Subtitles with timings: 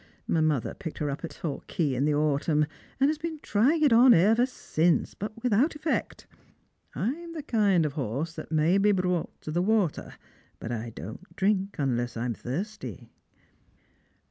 [0.25, 2.65] My motlier picked her up at Torquay in the aatumn,
[2.99, 6.25] and has been trying it on ever since, but without effect.
[6.95, 10.15] I'm the kind of horse that may be brought to the water,
[10.57, 13.11] but I don't driiik unless I'm thirsty."